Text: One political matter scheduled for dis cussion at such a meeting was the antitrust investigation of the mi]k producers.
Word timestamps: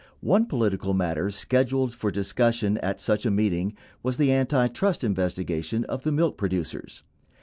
One 0.23 0.47
political 0.47 0.95
matter 0.95 1.29
scheduled 1.29 1.93
for 1.93 2.09
dis 2.09 2.33
cussion 2.33 2.79
at 2.81 2.99
such 2.99 3.23
a 3.23 3.29
meeting 3.29 3.75
was 4.01 4.17
the 4.17 4.33
antitrust 4.33 5.03
investigation 5.03 5.85
of 5.85 6.01
the 6.01 6.11
mi]k 6.11 6.33
producers. 6.37 7.03